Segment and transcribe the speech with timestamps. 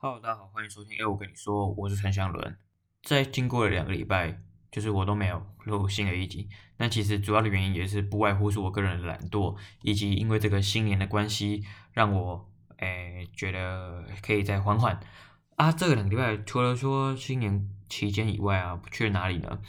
[0.00, 0.96] 好大家好，欢迎收听。
[0.96, 2.56] 哎，我跟你说，我是陈祥伦。
[3.02, 4.40] 在经过了两个礼拜，
[4.70, 6.48] 就是我都没有录新的一集。
[6.76, 15.00] 那其实主要的原因也是不外乎是我个人的懒惰，以及因为这个新年的关系，让我哎觉得可以再缓缓。
[15.56, 19.60] 啊，这个两个礼拜除了说新年期间以外啊，去了哪里呢？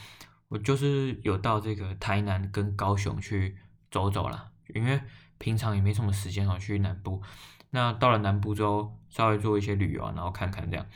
[0.46, 3.56] 我就是有到这个台南跟高雄去
[3.90, 5.00] 走走啦，因为
[5.38, 7.20] 平常也没什么时间哦去南部。
[7.70, 10.86] 那到了南部之后，稍微做一些旅游啊，然后看看这样。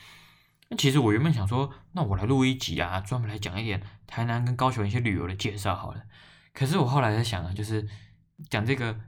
[0.70, 6.02] 那其实我原本想说，那我来录一集啊，专门来讲一点台南跟高雄一些旅游的介绍好了。
[6.54, 7.86] 可是我后来在想啊，就是
[8.48, 8.98] 讲这个，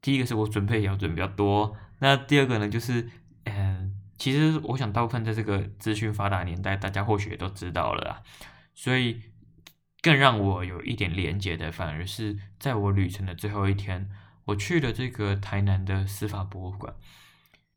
[0.00, 3.10] 第一个是我准备也要准备比较多，那第二个呢，就是
[3.44, 8.22] 嗯、其实我想大部分在这个资讯发达年代，大家或许也都知道了啊。
[8.74, 9.20] 所以
[10.00, 14.08] 更让我有一点连结的，反而是在我旅程的最后一天。
[14.44, 16.92] 我去了这个台南的司法博物馆，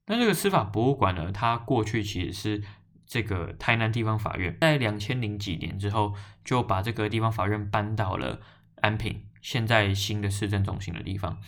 [0.08, 2.64] 那这个司法博物馆呢，它过去其实是
[3.06, 8.42] 这个台南地方法院，在两千零几年之后，就把这个地方法院搬到了
[8.82, 11.40] 安平，现在新的市政中心的地方。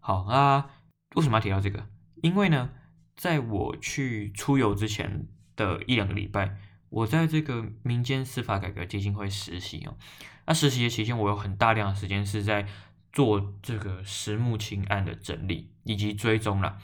[0.00, 0.70] 好啊，
[1.16, 1.86] 为什么要提到这个？
[2.22, 2.70] 因为呢，
[3.16, 6.56] 在我去出游之前的一两个礼拜，
[6.90, 9.96] 我在这个民间司法改革基金会实习哦。
[10.46, 12.66] 那实习的期间，我有很大量的时间是在。
[13.10, 16.78] 做这个石木清案的整理以及追踪了。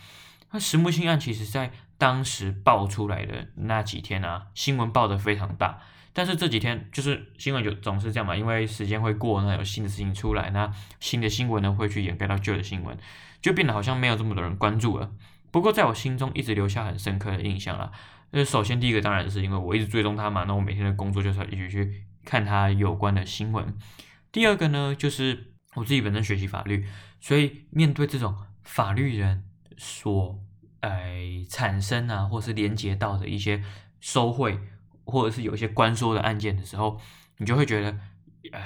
[0.54, 5.80] 那石木清案其实在当时爆出来的那几天啊，新闻报得非常大。
[6.12, 12.96] 但是这几天就是新闻就总是这样嘛，因为时间会过，那有新的事情出来，那新的新闻呢会去掩盖到旧的新闻，
[13.42, 15.10] 就变得好像没有这么多人关注了。
[15.50, 17.90] 不过在我心中一直留下很深刻的印象啦。
[18.30, 23.76] 那首先第一个当然是因为我一直追踪他嘛，那我每天的工作就是要一直去看他有关的新闻。
[24.30, 25.50] 第二个呢就是。
[25.74, 26.86] 我自己本身学习法律，
[27.20, 29.42] 所以面对这种法律人
[29.76, 30.38] 所
[30.86, 33.62] 呃产生啊，或是连接到的一些
[34.00, 34.58] 收贿，
[35.04, 37.00] 或者是有一些关说的案件的时候，
[37.38, 37.98] 你就会觉得、
[38.52, 38.60] 呃，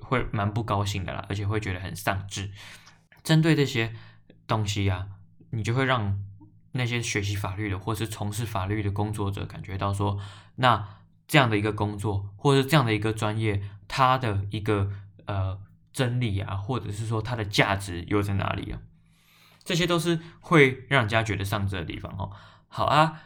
[0.00, 2.50] 会蛮不高兴的啦，而且会觉得很丧志。
[3.22, 3.94] 针对这些
[4.46, 5.06] 东西啊，
[5.50, 6.18] 你就会让
[6.72, 10.18] 那些学习法律的或是从事法律的工作者感觉到说，
[10.56, 10.86] 那
[11.28, 14.90] 这样的一个工作，或者是这样的一个专业，它的一个
[15.26, 15.60] 呃。
[15.92, 18.78] 真理啊，或者是说它的价值又在哪里啊？
[19.70, 22.32] 这些都是会让人家觉得丧志的地方哦。
[22.66, 23.22] 好啊，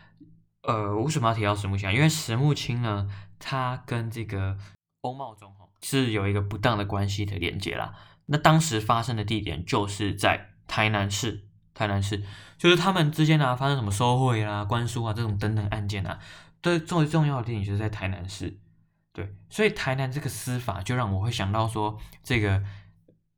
[0.60, 1.90] 呃，为什么要提到石木青？
[1.90, 4.58] 因为石木青呢，他跟这个
[5.00, 5.50] 欧茂忠
[5.80, 7.94] 是有一个不当的关系的连接啦。
[8.26, 12.22] 那当时发生的地点就是在台南市，台南市
[12.58, 16.18] 就是他们之间啊发生什么收贿啊、关书啊这种等等案件啊，
[16.62, 18.58] 最最重要的地点就是在台南市。
[19.14, 22.62] 对，所以台南这个司法就让我会想到说，这个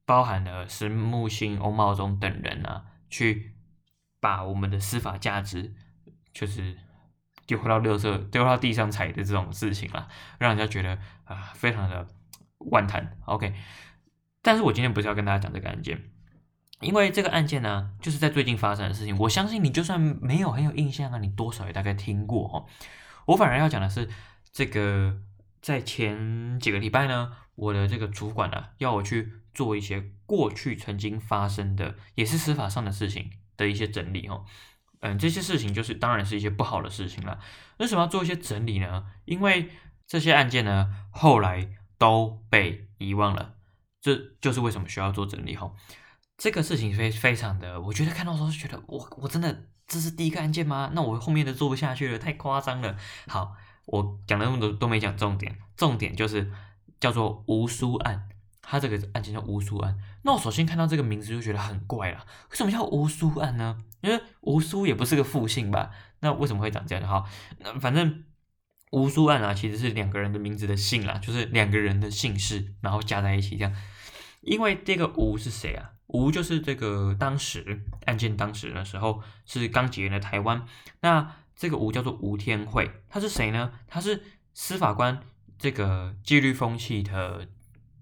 [0.05, 3.55] 包含了石木清、欧茂忠等人啊，去
[4.21, 5.75] 把我们的司法价值
[6.33, 6.77] 就是
[7.47, 10.09] 丢回到垃圾、丢到地上踩的这种事情啊，
[10.39, 12.07] 让人家觉得啊非常的
[12.59, 13.19] 万谈。
[13.27, 13.55] OK，
[14.43, 16.11] 但是我今天不是要跟大家讲这个案件，
[16.81, 19.17] 因为这个案件呢，就是在最近发生的事情。
[19.19, 22.67] 我相信你就算没有很有印象啊，你多少也大概听过哦。
[23.27, 24.09] 我反而要讲的是
[24.53, 25.23] 这个。
[25.63, 34.45] 在前几个礼拜呢，我的这个主管呢、啊，要我去做一些过去曾经发生的，也是司法上的事情的一些整理哦。
[35.01, 37.41] 嗯，这些事情就是当然是一些不好的事情了。
[37.79, 39.07] 为什么要做一些整理呢？
[39.25, 39.71] 因为
[40.07, 41.69] 这些案件呢，后来
[41.99, 43.55] 都被遗忘了，
[44.01, 45.73] 这就是为什么需要做整理哈。
[46.39, 50.91] 这个事情非非常的，我觉得看到的时候就觉得，我我真的这是第一个案件吗？
[50.95, 52.97] 那我后面的做不下去了，太夸张了。
[53.27, 53.57] 好。
[53.89, 56.51] 我讲了那么多都没讲重点，重点就是
[57.01, 58.29] 叫做吴苏案，
[58.63, 59.99] 他这个案件叫吴苏案。
[60.23, 63.83] 那我首先看到这个名字就觉得很怪了，为什么叫吴苏案呢？
[64.01, 65.91] 因为吴苏也不是个复姓吧？
[66.21, 67.09] 那为什么会长这样的？
[67.09, 67.27] 好，
[67.59, 68.25] 那反正
[68.93, 73.75] 吴苏案啊，其实是两个人的名字的姓啦，就是两个人的姓氏，然后加在一起这样。
[74.43, 75.93] 因为这个吴是谁啊？
[76.07, 80.67] 吴就是这个当时案件当时的时候是刚解严的台湾，
[81.01, 81.37] 那。
[81.59, 83.73] 这个吴叫做吴天惠，他是谁呢？
[83.87, 84.23] 他是
[84.53, 85.23] 司法官
[85.59, 87.49] 这个纪律风气的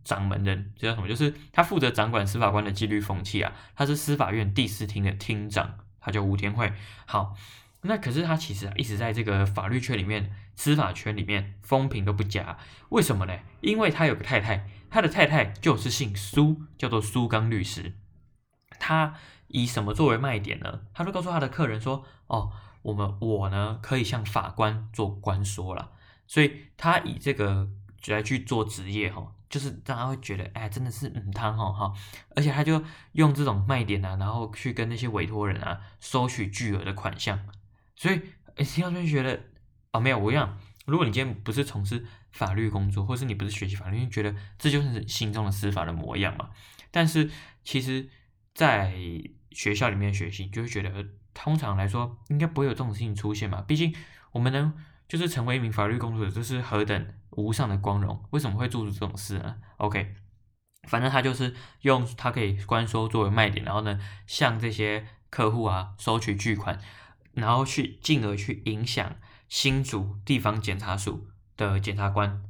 [0.02, 1.08] 掌门人，这叫什么？
[1.08, 3.52] 就是他负责掌管司法官的纪律风气啊。
[3.74, 6.72] 他是司法院第四厅的厅长，他叫吴天惠。
[7.06, 7.36] 好，
[7.82, 12.58] 那可是他其实一直在这个法律圈里面、司法圈里面风评都不佳。
[12.90, 13.38] 为什么呢？
[13.60, 17.94] 因为他有个太太，他的太太就是姓苏，叫做苏刚律师。
[18.80, 19.14] 他
[19.46, 20.80] 以什么作为卖点呢？
[20.92, 22.52] 他就告诉他的客人说：“哦。”
[22.84, 25.92] 我们我呢可以向法官做官说了，
[26.26, 27.68] 所以他以这个
[28.06, 31.94] 来去做职业哈，就是大家会觉得哎，真的是嗯汤哈哈，
[32.34, 32.82] 而且他就
[33.12, 37.38] 用这种卖点啊，然后去跟那些委托人啊收取巨额的款项，
[37.96, 38.20] 所以
[38.56, 39.40] 哎，听到这边觉得
[39.92, 40.58] 哦，没有，我一样。
[40.86, 46.50] 如果你今天不是从事法律工作，或是你不是学习法律，你觉得这就是心中的司法的模样嘛？
[46.90, 47.30] 但是
[47.64, 48.10] 其实，
[48.52, 48.92] 在
[49.50, 53.62] 学校里面学习，就会觉得通常来说应该不会有这种事情出现嘛。
[53.62, 53.94] 毕竟
[54.32, 54.74] 我们能
[55.08, 60.14] 就是成为一名法律工作者，这是何等无上的光荣，为什么会做出这种事呢？OK，
[60.88, 66.78] 反正他就是用他可以关说作为卖点，然后呢，向这些客户啊收取巨款，
[67.32, 69.16] 然后去进而去影响。
[69.46, 72.42] 新竹地方检察署的检察官，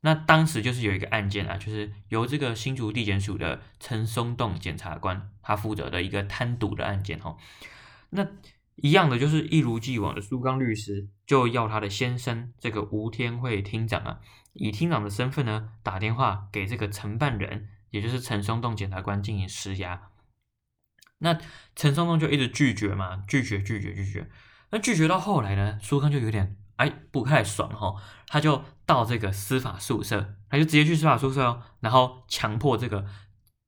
[0.00, 7.38] 那当时就是有一个案件啊，就是由这个新竹地检署的陈松栋检察官他负责的一个贪渎的案件哈。
[8.10, 8.26] 那
[8.82, 14.20] 一样的就是一如既往的苏刚律师就要他的先生这个吴天惠厅长啊，
[14.54, 20.08] 以厅长的身份呢打电话给这个承办人，也就是陈松栋检察官进行施压。
[21.18, 21.38] 那
[21.76, 24.30] 陈松栋就一直拒绝嘛，拒绝拒绝拒绝。
[24.70, 33.04] 那拒绝到后来呢，苏康就有点哎不太爽哈，他就到这个司法宿舍，他就直接去司法宿舍哦，然后强迫这个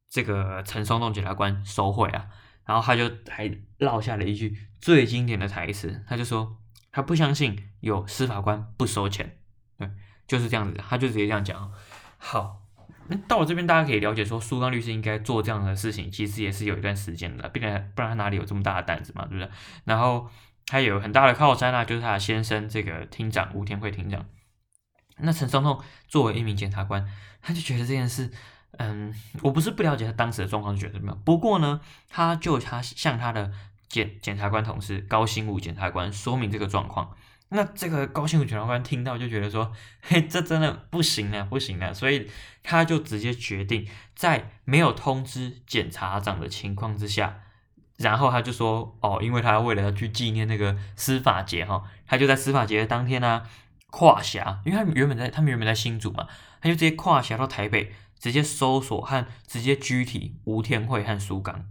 [0.08, 2.28] 这个陈松栋检察官收回啊，
[2.64, 6.58] 然后他就还落下了一句最经典的台词，他就说
[6.90, 9.38] 他不相信有司法官不收钱，
[9.78, 9.90] 对，
[10.26, 11.72] 就是这样子，他就直接这样讲。
[12.18, 12.62] 好，
[13.08, 19.50] 那到我这边大家可以了解说，苏刚律师应该做这样的事情，其实也是有一段时间的，不然不然他哪里有这么大的胆子嘛，对不对？
[19.84, 20.28] 然后。
[20.64, 24.24] 他有很大的靠山啊，就是他的先生这个厅长吴天惠厅长。
[25.18, 27.04] 那陈松栋作为一名检察官，
[27.42, 28.30] 他就觉得这件事，
[28.78, 31.22] 嗯，我不是不了解他当时的状况，就觉得怎么样。
[31.24, 33.52] 不过呢，他就他向他的
[33.88, 37.14] 检检察官同事高新武检察官说明这个状况。
[37.50, 42.30] 那这个高新武检察官听到就觉得说， 嘿，这真的不行啊，不行啊，所以
[42.62, 47.40] 他就直接决定在没有通知检察长的情况之下。
[47.98, 53.42] 然后他就说，哦，因为他为了要去纪念那个司法节哈，他就在司法节的当天呢、
[53.90, 56.26] 跨峡，因为他们原本在他们原本在新竹嘛，
[56.60, 57.92] 他就直接跨峡到台北，
[58.22, 61.66] 直接搜索和直接拘提吴天惠和苏刚。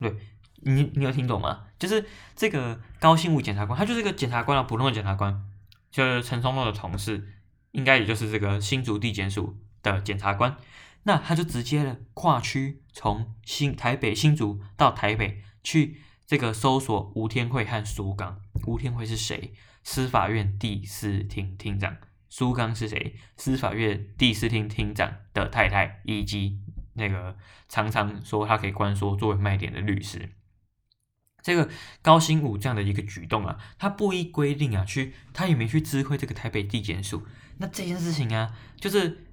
[0.00, 0.16] 对，
[0.62, 1.66] 你你有听懂吗？
[1.78, 2.04] 就是
[2.34, 5.44] 这个高新武检察官，他就是个检察官啊，普通的检察官，
[5.92, 7.28] 就是陈松栋的同事，
[7.70, 10.56] 应该也就是这个新竹地检署的检察官，
[11.04, 15.42] 那他就直接的跨区从新台北新竹到台北。
[15.64, 18.40] 去这个搜索吴天惠和苏刚。
[18.66, 19.54] 吴天惠是谁？
[19.84, 21.96] 司法院第四厅厅长。
[22.32, 23.14] 苏刚是谁？
[23.36, 26.58] 司法院第四厅厅长的太太，以及
[26.94, 27.36] 那个
[27.68, 30.30] 常常说他可以关说作为卖点的律师。
[31.42, 31.68] 这个
[32.00, 37.26] 高新武这样的一个举动啊，他不依规定啊，去他也没去知会这个台北地检署。
[37.58, 39.26] 那这件事情啊，就是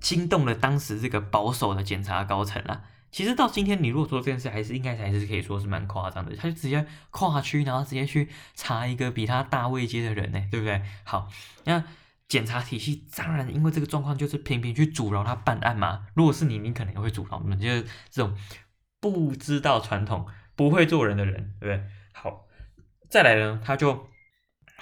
[0.00, 2.82] 惊动了当时这个保守的检察高层啊。
[3.10, 6.34] 其实到今天，你如果说这件事，还是应该还是可以说是蛮夸张的。
[6.34, 10.80] 他就直接跨区，然后直接去查一个比他大位阶的人呢，对不对？
[11.04, 11.30] 好，
[11.64, 11.84] 那
[12.28, 16.06] 检察体系当然因为这个状况，就是频频去阻挠他办案嘛。
[16.14, 18.36] 如果是你，你可能也会阻挠，你就是这种
[19.00, 21.84] 不知道传统、不会做人的人，对不对？
[22.12, 22.46] 好，
[23.08, 24.08] 再来呢，他就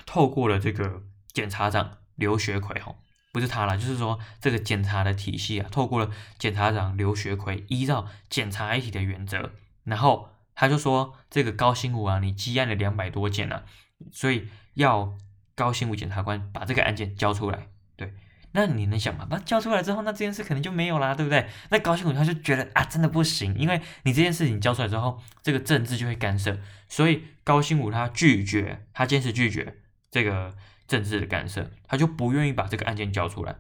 [0.04, 2.96] 透过了这个检察长刘学奎哈。
[3.32, 9.52] 不是他了，就是说这个检察的体系啊，透过了检察长刘学奎，依照检察一体的原则，
[9.84, 13.64] 然后他就说这个高新武啊，你积案了两百多件了，啊，
[14.10, 15.18] 所以要
[15.56, 17.66] 高新武检察官把这个案件交出来。
[17.96, 18.14] 对，
[18.52, 19.26] 那你能想吗？
[19.28, 21.48] 把交出来之后，那这件事可能就没有啦，对不对？
[21.70, 26.56] 那高新武他就觉得啊，真的不行，因为你这件事情交出来之后，这个政治就会干涉，
[26.88, 29.78] 所以高新武他拒绝，他坚持拒绝
[30.12, 30.54] 这个。
[30.88, 33.56] 政治的干涉，他就不愿意把这个案件交出来。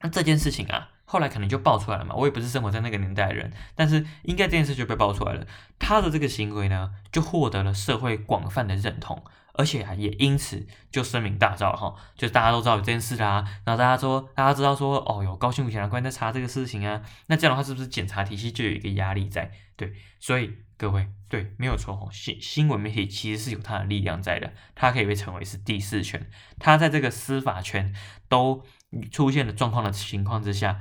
[0.00, 2.14] 那这件事情啊，后来可能就爆出来了嘛。
[2.14, 5.46] 我也不是生活在那个年代的人，但是应该这件事就被爆出来了。
[5.78, 9.22] 他的这个行为呢，就获得了社会广泛的认同，
[9.60, 11.94] 而且啊，也因此就声名大噪哈。
[12.16, 17.02] 就大家都知道有这件事啦，然后大家说，大家知道说，哦，有高新武检察官在查这个事情啊。
[17.26, 19.50] 那这样的话，是不是检察体系就有一个压力在？
[19.76, 20.56] 对，所以。
[20.80, 26.30] 各位，对，没有错，新新闻媒体其实是有它的力量在的，它可以被称为是第四权。
[26.58, 27.94] 它在这个司法权
[28.30, 28.64] 都
[29.12, 30.80] 出现了状况的情况之下，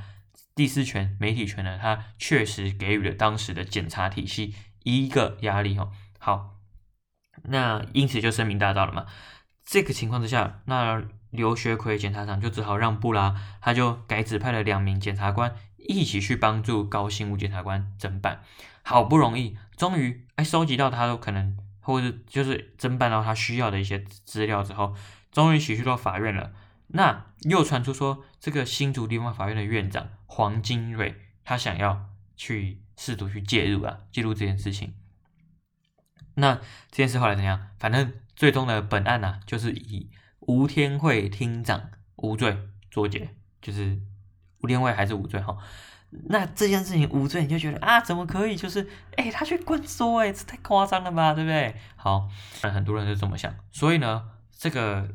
[0.55, 5.91] 第四权媒体权呢，它确实给予了当时的检察体系一个压力哦。
[6.17, 6.55] 好，
[7.43, 9.05] 那因此就声名大噪了嘛。
[9.65, 18.41] 这个情况之下，那刘学奎检察长就只好让步啦，他就改指派了两名检察官一起去帮助高新武检察官侦办。
[18.81, 24.95] 好不容易，终于哎收集到他都可能，或者就是侦办到他需要的一些资料之后，
[25.31, 26.51] 终于起诉到法院了。
[26.87, 34.95] 那又传出说，这个新竹地方法院的院长黄金瑞，他想要去试图去介入啊，介入这件事情。
[36.39, 36.55] 那
[36.89, 37.67] 这件事后来怎样？
[37.77, 42.57] 反正最终的本案呢、啊，就是以吴天惠厅长无罪
[42.89, 43.99] 作结，就是
[44.61, 45.57] 吴天惠还是无罪哈。
[46.29, 48.55] 那这件事情无罪，你就觉得啊，怎么可以？
[48.55, 51.75] 就是哎、他去关说，哎，这太夸张了吧，对不对？
[51.95, 52.27] 好，
[52.63, 53.53] 很多人就这么想。
[53.71, 54.27] 所以呢，
[54.57, 55.07] 这个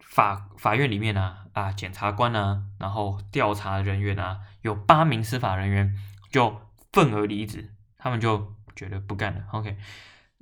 [0.00, 5.94] 法法院里面呢，啊，检察官呢，然后调查人员啊，有八名司法人员
[6.32, 6.60] 就
[6.92, 9.44] 愤而离职，他们就觉得不干了。
[9.52, 9.76] OK，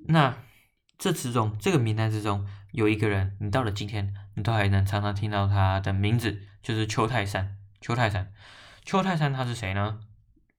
[0.09, 0.37] 那
[0.99, 7.57] 这之中，这个名单之中有一个人，你到了今天，你都还能常常听到他的名字，就是邱泰山。
[7.81, 8.33] 邱泰山。
[8.85, 10.01] 邱泰山他是谁呢？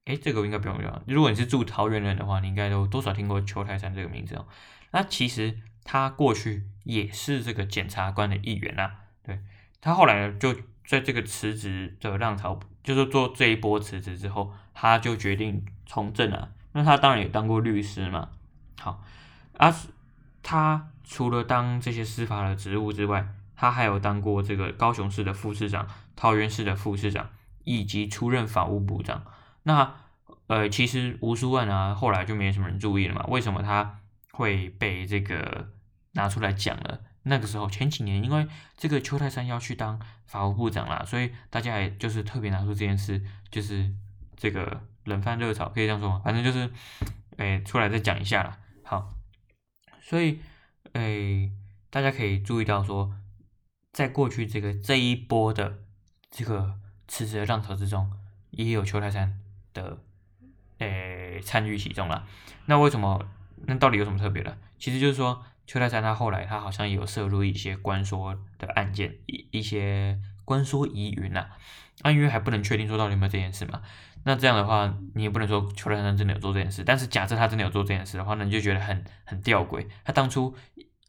[0.06, 1.02] 诶，这个应该不用讲。
[1.06, 4.46] 如果你是住桃园人的话，你应该都多少听过邱泰山这个名字哦。
[4.90, 8.96] 那其实他过去也是这个检察官的一员啊。
[9.22, 9.40] 对，
[9.80, 10.54] 他后来就
[10.86, 16.52] 在这个辞职的浪潮，就是做这一波辞职之后，他就决定从政了。
[16.72, 18.30] 那他当然也当过律师嘛。
[18.80, 19.03] 好，
[19.56, 19.74] 啊，
[20.42, 27.30] 他除了当这些司法的职务之外，他还有当过这个高雄市的副市长、桃园市的副市长。
[27.66, 29.24] 以及出任法务部长，
[29.62, 29.94] 那
[30.48, 33.24] 呃，其实吴书万啊，后来就没什么人注意了嘛。
[33.28, 34.00] 为什么他
[34.32, 35.70] 会被这个
[36.12, 37.00] 拿出来讲了？
[37.22, 38.46] 那个时候前几年，因为
[38.76, 43.90] 这个邱泰山要去当法务部长啦，所以大家也就是特别拿出这件事，就是
[44.36, 46.20] 这个冷饭热炒，可以这样说吗？
[46.22, 46.70] 反正就是，
[47.38, 48.58] 哎，出来再讲一下啦。
[48.82, 49.14] 好，
[50.04, 50.38] 所以
[50.92, 51.50] 哎，
[51.90, 53.12] 大家可以注意到说，
[53.92, 55.78] 在过去这个这一波的
[56.30, 56.78] 这个。
[57.06, 58.10] 辞职的浪潮之中，
[58.50, 59.38] 也有邱泰山
[59.74, 59.98] 的
[60.78, 62.26] 诶参与其中了。
[62.64, 63.28] 那为什么？
[63.66, 64.56] 那到底有什么特别的？
[64.78, 71.50] 其实就是说，邱泰山他后来他好像也有涉入一些关说的案件，一一些关说疑云呐。
[72.02, 73.82] 那因为还不能确定说到底有没有这件事嘛。
[74.24, 76.82] 那这样的话，你也不能说邱泰山真的有做这件事。
[76.82, 79.86] 但是假设他真的有做这件事的话，那你就觉得很很吊诡。
[80.04, 80.56] 他当初。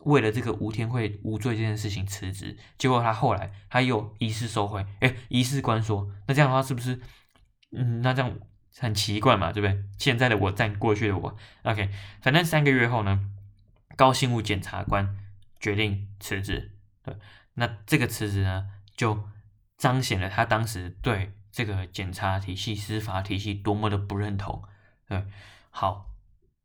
[0.06, 7.02] 为了这个吴天惠无罪这件事情辞职，结果他后来他又疑似收回，哎，疑似关说，那这样的话是不是，
[7.72, 8.32] 嗯，那这样
[8.78, 9.84] 很奇怪嘛，对不对？
[9.98, 11.90] 现在的我站过去的我，OK，
[12.22, 13.20] 反正三个月后呢，
[13.96, 15.18] 高信吾检察官
[15.60, 17.16] 决定辞职，对，
[17.56, 19.28] 那这个辞职呢，就
[19.76, 24.62] 彰显了他当时对这个检察体系、司法体系多么的不认同，
[25.08, 25.26] 对，
[25.70, 26.12] 好。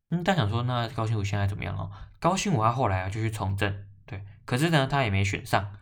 [0.08, 1.92] 嗯，大家想说，那高信吾现在怎么样哦？
[2.18, 5.76] 高信吾他后来就去从政，对，可是呢他也没选上，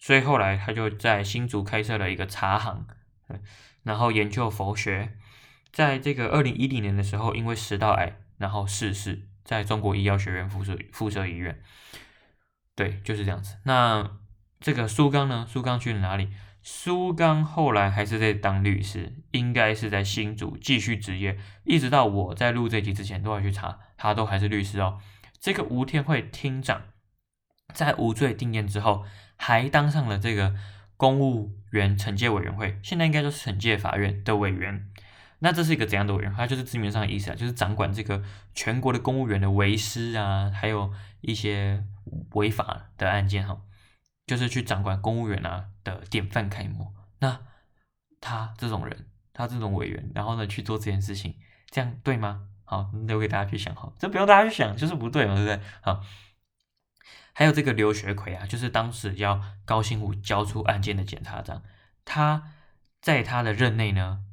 [0.00, 2.86] 所以后来他就在新竹开设了一个茶行，
[3.28, 3.38] 对，
[3.82, 5.18] 然后研究佛学，
[5.70, 11.60] 在这个二零一零年的时候，因为食道癌然后逝世，在中国医药学院附设附设医院，
[12.74, 13.58] 对，就是这样子。
[13.64, 14.12] 那
[14.58, 15.46] 这个苏刚呢？
[15.46, 16.32] 苏刚去了哪里？
[16.66, 24.98] 苏刚后来还是在当律师，应该是在新竹继续执业，一直到我在录这集之前都要去查，他都还是律师哦。
[25.38, 26.84] 这个吴天惠厅长
[27.74, 29.04] 在无罪定谳之后，
[29.36, 30.54] 还当上了这个
[30.96, 34.88] 公务员惩戒委员会，现在应该就是惩戒法院的委员。
[35.40, 36.32] 那这是一个怎样的委员？
[36.32, 38.22] 他就是字面上的意思啊，就是掌管这个
[38.54, 40.90] 全国的公务员的违失啊，还有
[41.20, 41.84] 一些
[42.30, 43.60] 违法的案件哈。
[44.26, 47.40] 就是去掌管公务员啊的典范楷模，那
[48.20, 52.48] 他这种人，他这种委员，然后呢去做这件事情，这样对吗？
[52.64, 55.60] 好，留给大家去想哈，这不用大家去想，就是不对嘛，对不对？
[55.82, 56.02] 好，
[57.34, 61.62] 还有这个刘学奎啊，就是当时要高信吾交出案件的检察长，
[62.06, 62.54] 他
[63.02, 64.24] 在他的任内呢，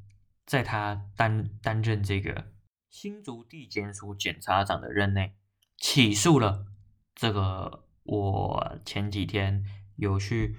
[0.46, 2.54] 在他担担任这个
[2.90, 5.36] 新竹地检署检察长的任内，
[5.78, 6.66] 起诉了
[7.14, 9.66] 这个我前几天。
[10.01, 10.55] 有去，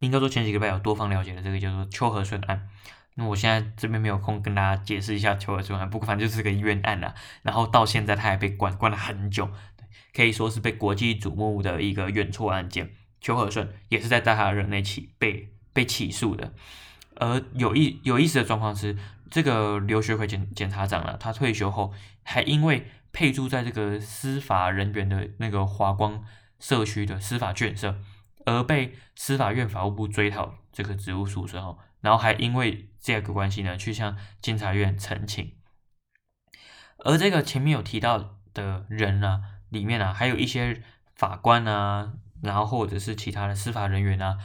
[0.00, 2.68] 应该说前几个礼拜有多方了解的这个叫做邱和顺案。
[3.14, 7.14] 那我现在这边没有空跟大家解释一下邱和顺案，不过反正就是个冤案啦。
[7.42, 9.48] 然后到现在他还被关，关了很久，
[10.12, 12.90] 可以说是被国际瞩目的一个冤错案件。
[13.20, 16.52] 邱和顺也是在在他的任内起被被起诉的。
[17.14, 18.96] 而有意有意思的状况是，
[19.30, 21.92] 这个刘学奎检检察长啊，他退休后
[22.24, 26.24] 还因为配住在这个司法人员的那个华光
[26.58, 28.00] 社区的司法眷舍。
[28.44, 35.52] 而被司法院法务部追讨这个职务属实后，然后还因为这个关系呢，去向监察院陈情。
[36.98, 40.82] 而这个前面有提到的人呢、啊，里面啊，还有一些
[41.14, 44.38] 法官啊，然后或者是其他的司法人员啊，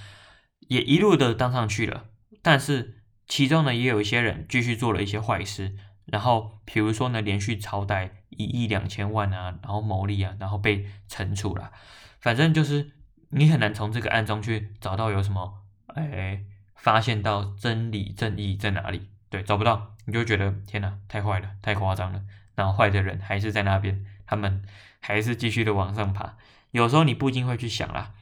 [0.68, 2.06] 也一路的当上去了。
[2.42, 5.76] 但是其中呢，也有一些人继续做了一些坏事，
[6.06, 11.72] 然后比如说呢，连续超贷一亿两千万啊，然后牟利啊，然后被惩处了。
[12.20, 12.92] 反正就是。
[13.30, 16.44] 你很难从这个案中去找到有什么，哎，
[16.76, 19.10] 发现到真理正义在哪里？
[19.30, 22.24] 对，找不到，你就觉得天哪，太坏了，太夸张了。
[22.56, 24.64] 然后坏的人还是在那边，他们
[25.00, 26.38] 还是继续的往上爬。
[26.72, 28.14] 有时候你不一定会去想啦，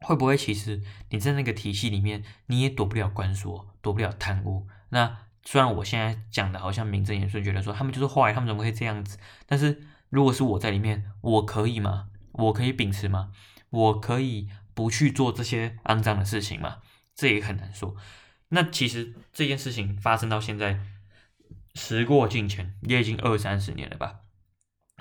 [0.00, 4.68] 会不会其实你在那个体系里面，你也躲不了官说，躲不了贪污。
[4.90, 9.18] 那虽然我现在讲的好像名正言顺，觉得说他们就是坏，他们怎么会这样子？
[9.46, 12.08] 但是如果是我在里面，我可以吗？
[12.32, 13.32] 我可以秉持吗？
[13.70, 16.78] 我可以不去做这些肮脏的事情吗？
[17.14, 17.96] 这也很难说。
[18.48, 20.80] 那其实这件事情发生到现在，
[21.74, 24.20] 时过境迁，也已经二三十年了吧。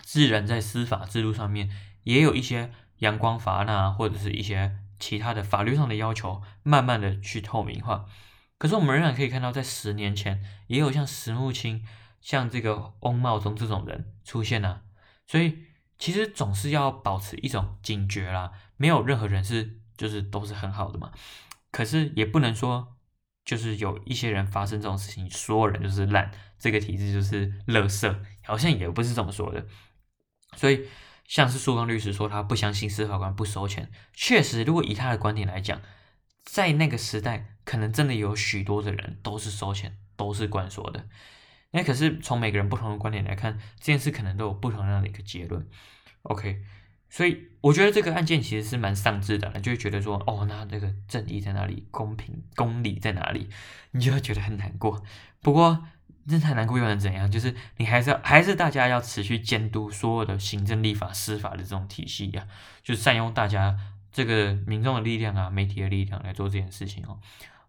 [0.02, 1.70] 自然在司法制度上面
[2.04, 8.06] 也有一些阳光阀那，或者是一些其他的法律上的要求，慢慢的去透明化。
[8.58, 11.86] 可是我们仍然可以看到，在十年前也有像石木清、
[12.20, 14.82] 像这个翁茂忠这种人出现啊。
[15.28, 15.60] 所以
[16.00, 21.12] 其实总是要保持一种警觉啦，没有任何人是就是都是很好的嘛。
[21.72, 22.96] 可是也不能说
[23.44, 29.66] 就是有一些人发生这种事情，所有人就是烂，这个体制就是垃圾，好像也不是这么说的。
[30.56, 30.88] 所以
[31.26, 35.82] 像是苏刚律师说他不相信司法官不收钱，确实，如果以他的观点来讲，
[36.44, 41.08] 在那个时代，可能真的有许多的人都是收钱，都是官说的。
[41.72, 45.68] 那可是从每个人不同的观点来看，这件事可能都有不同样的一个结论。
[46.24, 46.62] OK，
[47.10, 51.88] 所以我觉得这个案件其实是蛮丧志的，就会觉得说，哦，那这个正义在哪里？
[51.92, 53.50] 公平公理在哪里？
[53.92, 55.04] 你就会觉得很难过。
[55.42, 55.86] 不过，
[56.28, 57.30] 真太难过又能怎样？
[57.30, 62.52] 就是你还是要还是大家要持续监督所有的行政、立法、司法的这种体系呀、啊，
[62.84, 63.78] 就善用大家。
[64.10, 67.20] 这个民众的力量啊，媒体的力量来做这件事情哦。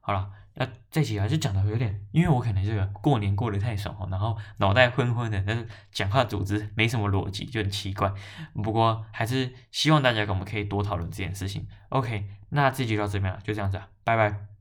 [0.01, 8.13] 好了，那这集还是讲的有点，因为我可能这个过年过得太爽，然后脑袋昏昏的，但是讲话组织没什么逻辑，就很奇怪。
[8.55, 11.69] 不过还是希望大家跟我们可以多讨论这件事情。
[11.91, 14.58] OK，那这集到这边了，就这样子啊，拜拜。